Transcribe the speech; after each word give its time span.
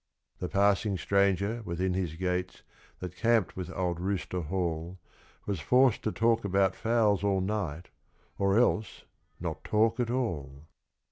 The 0.39 0.49
passing 0.49 0.97
stranger 0.97 1.61
within 1.63 1.93
his 1.93 2.15
gates 2.15 2.63
that 3.01 3.15
camped 3.15 3.55
with 3.55 3.69
old 3.69 3.99
Rooster 3.99 4.41
Hall 4.41 4.97
Was 5.45 5.59
forced 5.59 6.01
to 6.05 6.11
talk 6.11 6.43
about 6.43 6.75
fowls 6.75 7.23
all 7.23 7.39
night, 7.39 7.91
or 8.39 8.57
else 8.57 9.03
not 9.39 9.63
talk 9.63 9.99
at 9.99 10.09
all. 10.09 10.63